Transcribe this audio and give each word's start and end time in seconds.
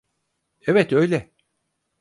Evet 0.61 0.93
öyle. 0.93 1.31